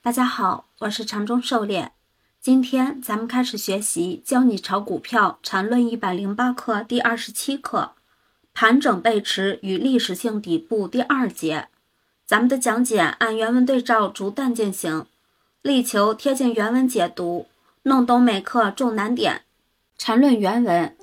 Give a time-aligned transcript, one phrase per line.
[0.00, 1.90] 大家好，我是禅中狩猎。
[2.40, 7.90] 今天咱们开始学习《教你炒股票禅论一百零八课》第二十七课：
[8.54, 11.66] 盘整背驰与历史性底部第二节。
[12.24, 15.04] 咱们的讲解按原文对照逐段进行，
[15.62, 17.46] 力求贴近原文解读，
[17.82, 19.42] 弄懂每课重难点。
[19.98, 20.96] 禅论原文，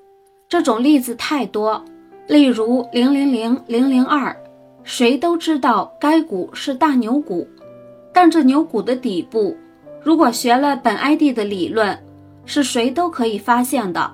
[0.47, 1.83] 这种例子太多，
[2.27, 4.35] 例如零零零零零二，
[4.85, 7.49] 谁都知道该股是大牛股。
[8.15, 9.57] 但这牛股的底部，
[10.01, 12.01] 如果学了本 ID 的理论，
[12.45, 14.09] 是谁都可以发现的。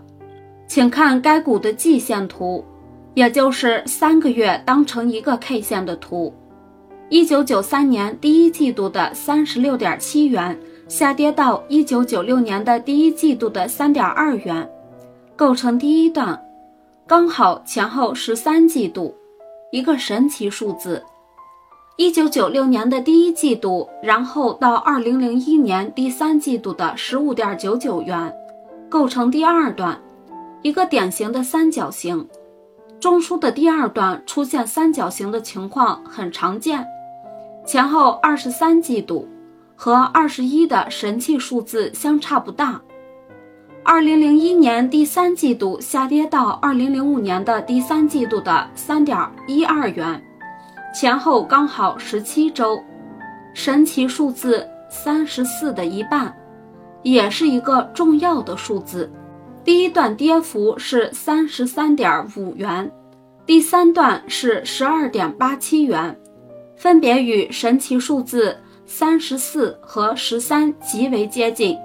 [0.66, 2.66] 请看该股的季线图，
[3.14, 6.34] 也就是三个月当成一个 K 线的图。
[7.10, 14.68] 一九九三年第一季度的三十六点七元，下跌到一九九六年的第一季度的三点二元，
[15.36, 16.44] 构成第一段，
[17.06, 19.14] 刚好前后十三季度，
[19.72, 21.04] 一个神奇数字。
[22.02, 28.34] 一九九六年的第一季度，然后到二零零一年第三季度的十五点九九元，
[28.90, 30.02] 构成第二段，
[30.64, 32.28] 一个典型的三角形。
[33.00, 36.84] 中枢的第二段出现三角形的情况很常见。
[37.68, 39.28] 前后二十三季度
[39.76, 42.82] 和二十一的神奇数字相差不大。
[43.84, 49.16] 二零零一年第三季度下跌到二零零五年的第三季度的三点
[49.46, 50.20] 一二元。
[50.94, 52.84] 前后刚好十七周，
[53.54, 56.36] 神奇数字三十四的一半，
[57.02, 59.10] 也是一个重要的数字。
[59.64, 62.92] 第一段跌幅是三十三点五元，
[63.46, 66.14] 第三段是十二点八七元，
[66.76, 71.78] 分别与神奇数字三十四和十三极为接近。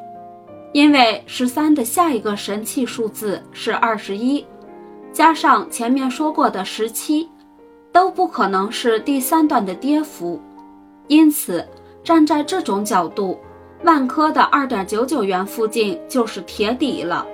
[0.73, 4.45] 因为十三的下一个神奇数字是二十一，
[5.13, 7.29] 加上前面说过的十七。
[7.97, 10.39] 都不可能是第三段的跌幅，
[11.09, 11.67] 因此
[12.05, 13.39] 站在这种角度，
[13.85, 17.27] 万科的二点九九元附近就是铁底了。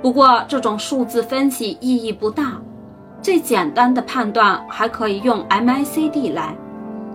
[0.00, 2.62] 不过这种数字分析意义不大，
[3.20, 6.56] 最简单的判断还可以用 MACD 来。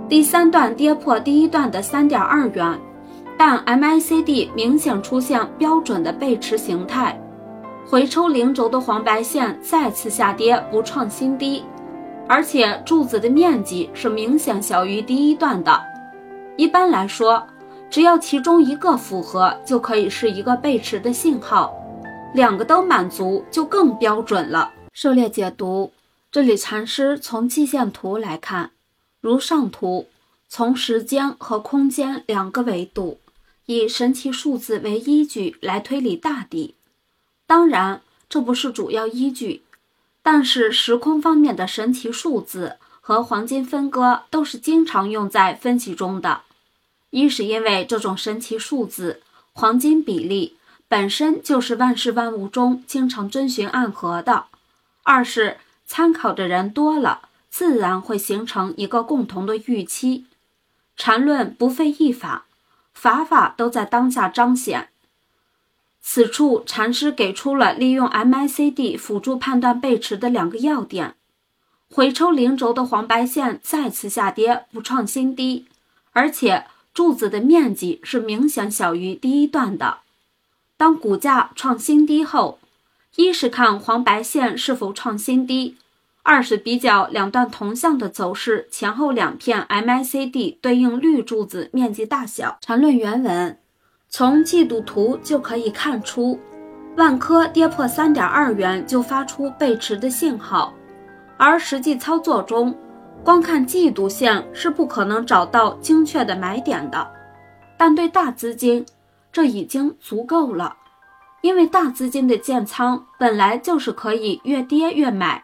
[0.10, 2.78] 第三段跌破第一段的三点二元，
[3.38, 7.18] 但 MACD 明显出现标准的背驰形态，
[7.88, 11.64] 回抽零轴的黄白线再次下跌，不创新低。
[12.28, 15.84] 而且柱子的面积是明显小于第一段的。
[16.56, 17.46] 一般来说，
[17.90, 21.72] 只要其中一个符合，就可以是一个背驰的信号；
[22.34, 24.72] 两个都满足，就更标准了。
[24.94, 25.92] 狩猎解读，
[26.32, 28.72] 这里禅师从季线图来看，
[29.20, 30.08] 如上图，
[30.48, 33.20] 从时间和空间两个维度，
[33.66, 36.76] 以神奇数字为依据来推理大底。
[37.48, 39.63] 当然，这不是主要依据。
[40.24, 46.42] 但是时空方面的神奇数字和黄金分割都是经常用在分析中的。
[47.10, 50.58] 一是因为这种神奇数字黄金比例
[50.88, 54.46] 本身就是万事万物中经常遵循暗合的；
[55.04, 60.26] 二是参考的人多了，自然会形成一个共同的预期。
[60.96, 62.46] 禅论不费一法，
[62.94, 64.90] 法法都在当下彰显。
[66.06, 71.16] 此处禅师给出了利用 MACD 辅助判断背驰的两个要点：
[71.90, 75.66] 回抽零轴的黄白线再次下跌，不创新低，
[76.12, 80.00] 而且柱子的面积是明显小于第一段的。
[80.76, 82.60] 当股价创新低后，
[83.16, 85.78] 一是看黄白线是否创新低，
[86.22, 92.58] 二是比较两段同向的走势前后两片 MACD 对应绿柱子面积大小。
[92.60, 93.58] 缠论原文。
[94.16, 96.40] 从季度图就可以看出，
[96.98, 100.72] 万科跌破三点二元就发出背驰的信号，
[101.36, 102.78] 而实际操作中，
[103.24, 107.12] 光看季度线是不可能找到精确的买点的。
[107.76, 108.86] 但对大资金，
[109.32, 110.78] 这已经足够了，
[111.42, 115.44] 因为大资金的建仓本来就是可以越跌越买，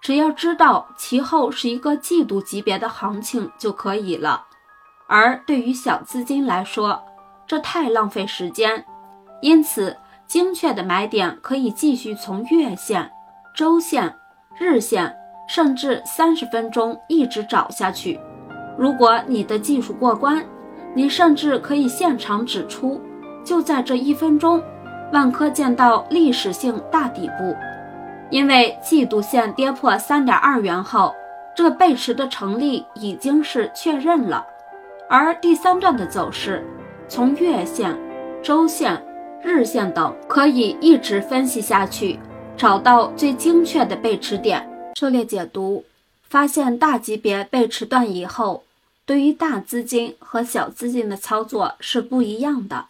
[0.00, 4.44] 只要知道其后是一个季度级别的行情就可以了。
[5.06, 7.00] 而对于小资金来说，
[7.48, 8.84] 这太浪费时间，
[9.40, 9.96] 因此
[10.26, 13.10] 精确的买点可以继续从月线、
[13.56, 14.14] 周线、
[14.60, 15.16] 日线，
[15.48, 18.20] 甚至三十分钟一直找下去。
[18.76, 20.44] 如果你的技术过关，
[20.94, 23.00] 你甚至可以现场指出，
[23.42, 24.62] 就在这一分钟，
[25.10, 27.56] 万科见到历史性大底部，
[28.28, 31.14] 因为季度线跌破三点二元后，
[31.56, 34.46] 这背驰的成立已经是确认了，
[35.08, 36.62] 而第三段的走势。
[37.08, 37.98] 从月线、
[38.42, 39.02] 周线、
[39.42, 42.18] 日线等可以一直分析下去，
[42.54, 44.68] 找到最精确的背驰点。
[44.94, 45.84] 狩猎解读
[46.28, 48.62] 发现大级别背驰段以后，
[49.06, 52.86] 对于大资金和小资金的操作是不一样的。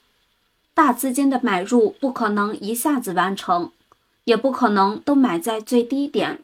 [0.75, 3.71] 大资金的买入不可能一下子完成，
[4.25, 6.41] 也不可能都买在最低点，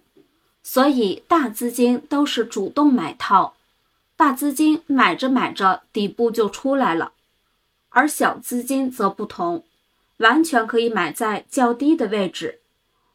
[0.63, 3.55] 所以大资金都是主动买套，
[4.17, 7.13] 大资金买着买着底部就出来了，
[7.95, 9.63] 而小资金则不同，
[10.19, 12.59] 完全可以买在较低的位置，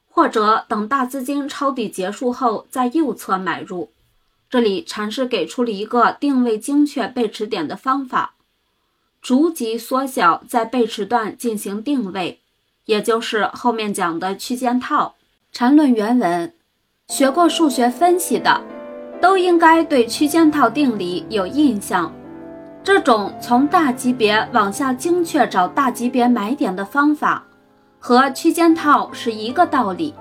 [0.10, 3.92] 或者等大资金抄底结束后在右侧买入。
[4.50, 8.34] 这里禅师给出了一个定位精确背驰点的方法。
[9.22, 12.40] 逐级缩小，在背驰段进行定位，
[12.86, 15.16] 也就是后面讲的区间套。
[15.52, 16.54] 缠论原文，
[17.10, 18.62] 学过数学分析的，
[19.22, 22.14] 都应该对区间套定理有印象。
[22.92, 27.44] 这种从大级别往下精确找大级别买点的方法，
[28.00, 30.12] 和区间套是一个道理。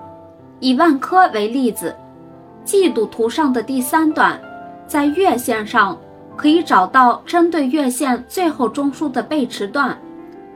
[0.61, 1.97] 以万科为例子，
[2.67, 4.39] 季度图上的第三段，
[4.87, 5.99] 在月线上。
[6.37, 9.99] 可以找到针对月线最后中枢的背驰段，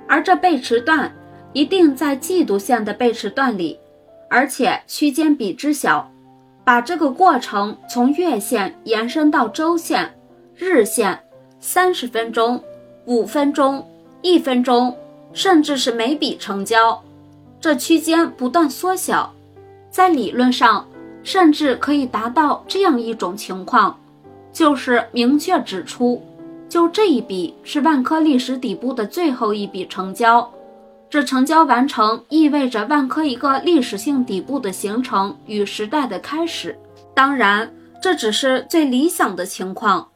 [0.06, 1.10] 而这背驰段
[1.54, 3.80] 一定在季度线的背驰段里，
[4.28, 6.08] 而且区间比之小。
[6.62, 10.14] 把这个过程从月线延伸到周线、
[10.54, 11.18] 日线、
[11.64, 12.60] 三十分钟、
[13.06, 13.86] 五分钟、
[14.20, 14.94] 一分钟，
[15.32, 17.00] 甚至是每笔成交，
[17.60, 19.32] 这区间不断缩小，
[19.88, 20.84] 在理论上
[21.22, 23.96] 甚至可以达到这样一种情况。
[24.52, 26.20] 就是明确指出，
[26.68, 30.50] 就这一笔是万科历史底部的最后一笔成交，
[31.08, 36.76] 这成交完成意味着万科一个历史性底部的形成与时代的开始。
[37.14, 37.72] 当然，
[38.02, 40.08] 这只是最理想的情况，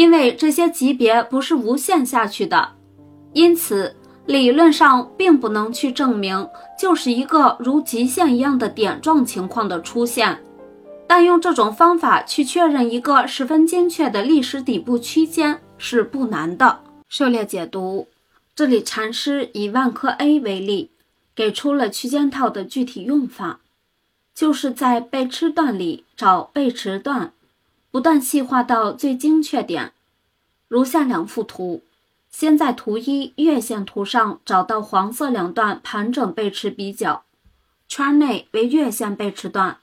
[0.00, 2.72] 因为这些级别不是无限下去的，
[3.34, 3.94] 因此
[4.24, 6.48] 理论上并不能去证明
[6.78, 10.42] 就是一个如极限一样的点状情况的出现。
[11.06, 16.80] 但用这种方法去确认一个十分精确的历史底部区间是不难的。
[17.06, 18.08] 狩猎解读，
[18.54, 20.92] 这里禅师以万科 A 为例，
[21.34, 23.60] 给出了区间套的具体用法，
[24.34, 27.34] 就是在背驰段里找背驰段，
[27.90, 29.92] 不断细化到最精确点。
[30.68, 31.82] 如下两幅图，
[32.30, 37.24] 先在图一月线图上找到黄色两段盘整背驰比较，
[37.88, 39.78] 圈内为月线背驰段。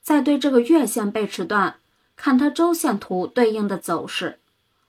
[0.00, 1.76] 再对这个月线背驰段
[2.16, 4.38] 看它周线图对应的走势，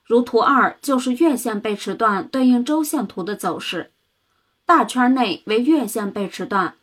[0.04, 3.90] 如图二就是月线背驰段对应周线图的走势，
[4.64, 6.74] 大圈内为月线背驰段，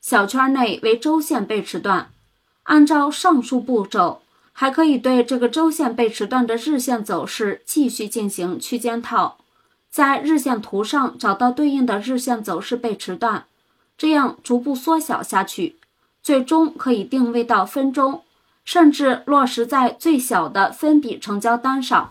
[0.00, 2.10] 小圈内为周线背驰段。
[2.64, 4.20] 按照上述步骤，
[4.60, 9.38] 还可以对这个周线背驰段的日线走势继续进行区间套，
[9.88, 13.44] 在日线图上找到对应的日线走势背驰段，
[13.96, 15.76] 这样逐步缩小下去。
[16.24, 18.24] 最终可以定位到分钟，
[18.64, 22.10] 甚至落实在最小的分笔成交单上。